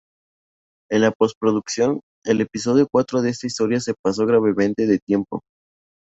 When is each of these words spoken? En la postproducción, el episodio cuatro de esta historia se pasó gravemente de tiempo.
En 0.89 1.01
la 1.01 1.11
postproducción, 1.11 1.99
el 2.25 2.41
episodio 2.41 2.87
cuatro 2.91 3.21
de 3.21 3.29
esta 3.29 3.45
historia 3.45 3.79
se 3.79 3.93
pasó 4.03 4.25
gravemente 4.25 4.87
de 4.87 4.97
tiempo. 4.97 5.41